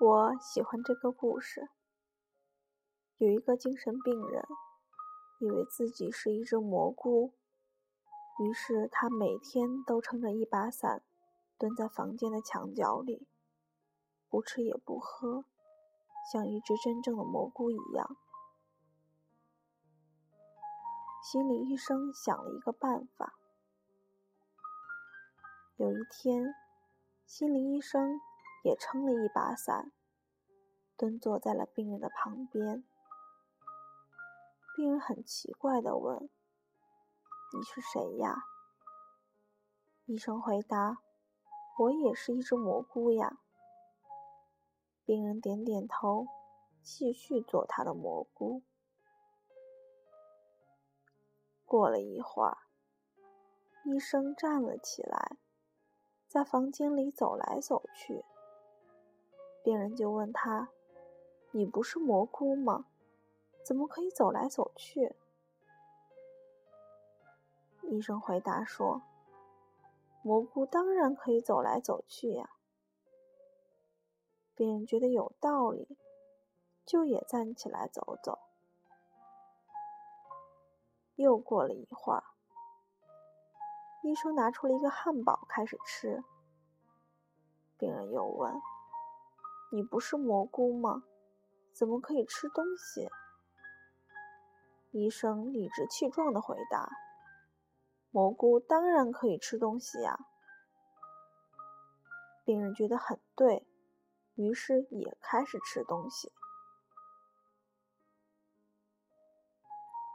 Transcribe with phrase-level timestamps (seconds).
[0.00, 1.68] 我喜欢这个故事。
[3.16, 4.44] 有一个精神病人，
[5.38, 7.32] 以为自己是一只蘑菇，
[8.40, 11.04] 于是他每天都撑着一把伞，
[11.56, 13.28] 蹲在房间的墙角里，
[14.28, 15.44] 不吃也不喝，
[16.32, 18.16] 像一只真正的蘑菇一样。
[21.22, 23.34] 心理医生想了一个办法。
[25.76, 26.52] 有一天，
[27.24, 28.20] 心理医生。
[28.64, 29.92] 也撑了一把伞，
[30.96, 32.82] 蹲坐在了病人的旁边。
[34.74, 36.30] 病人很奇怪的问
[37.52, 38.46] ：“你是谁呀？”
[40.06, 41.02] 医生回答
[41.78, 43.38] ：“我也是一只蘑菇呀。”
[45.04, 46.26] 病人点点头，
[46.82, 48.62] 继续做他的蘑菇。
[51.66, 52.56] 过了一会儿，
[53.84, 55.36] 医生站了起来，
[56.26, 58.24] 在房间里走来走去。
[59.64, 60.68] 病人就问他
[61.52, 62.84] ：“你不是蘑菇吗？
[63.64, 65.16] 怎么可以走来走去？”
[67.80, 69.00] 医生回答说
[70.20, 72.50] ：“蘑菇当然可以走来走去呀。”
[74.54, 75.96] 病人觉得有道理，
[76.84, 78.40] 就也站起来走走。
[81.14, 82.22] 又过了一会儿，
[84.02, 86.22] 医生拿出了一个汉堡开始吃。
[87.78, 88.60] 病人又问。
[89.74, 91.02] 你不是蘑菇吗？
[91.72, 93.10] 怎么可以吃东西？
[94.92, 96.88] 医生理直气壮的回答
[98.12, 100.16] ：“蘑菇当然可以吃东西呀。”
[102.46, 103.66] 病人觉得很对，
[104.36, 106.30] 于是也开始吃东西。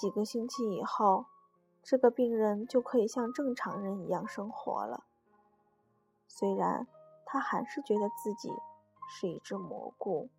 [0.00, 1.26] 几个星期以后，
[1.82, 5.04] 这个病人就可以像正常人一样生活了。
[6.26, 6.88] 虽然
[7.26, 8.50] 他还是觉得自己。
[9.14, 10.30] 是一只蘑菇。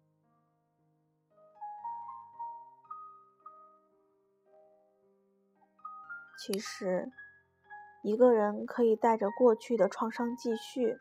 [6.39, 7.11] 其实，
[8.01, 10.99] 一个人可以带着过去的创伤继续，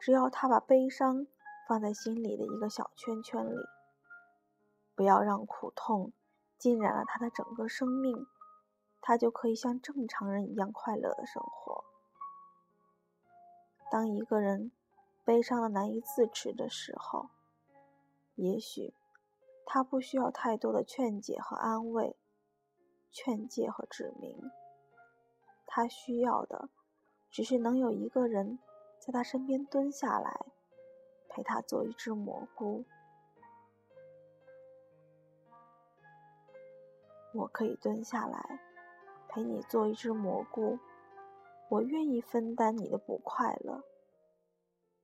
[0.00, 1.28] 只要他把悲伤
[1.68, 3.56] 放在心里的一个小圈圈里，
[4.96, 6.12] 不要让苦痛
[6.58, 8.26] 浸染了他的整个生命，
[9.00, 11.84] 他就可以像正常人一样快乐的生活。
[13.90, 14.72] 当一个人。
[15.28, 17.28] 悲伤的难以自持的时候，
[18.36, 18.94] 也许
[19.66, 22.16] 他不需要太多的劝解和安慰，
[23.10, 24.50] 劝诫和指明。
[25.66, 26.70] 他需要的
[27.30, 28.58] 只是能有一个人
[28.98, 30.46] 在他身边蹲下来，
[31.28, 32.86] 陪他做一只蘑菇。
[37.34, 38.58] 我可以蹲下来
[39.28, 40.78] 陪你做一只蘑菇，
[41.68, 43.84] 我愿意分担你的不快乐。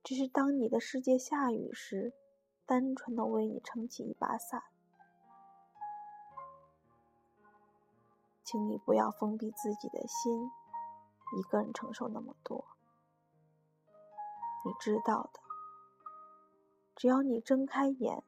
[0.05, 2.13] 只是当你的世界下雨时，
[2.67, 4.61] 单纯的为你撑起一把伞，
[8.43, 10.51] 请你不要封闭自己的心，
[11.39, 12.63] 一个人承受那么多。
[14.63, 15.39] 你知道的，
[16.95, 18.23] 只要你睁开眼，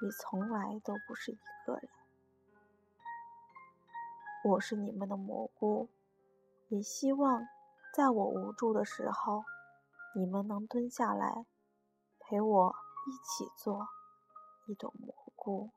[0.00, 1.90] 你从来都不是一个人。
[4.44, 5.90] 我是你们的蘑菇，
[6.68, 7.46] 也希望
[7.94, 9.44] 在我无助的时候。
[10.18, 11.46] 你们能蹲下来
[12.18, 12.74] 陪我
[13.06, 13.86] 一起做
[14.66, 15.70] 一朵蘑菇？